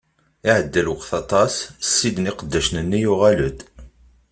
Iɛedda 0.47 0.81
lweqt 0.85 1.11
aṭas, 1.21 1.53
ssid 1.87 2.17
n 2.19 2.29
iqeddacen-nni 2.31 2.99
yuɣal-d. 3.03 3.59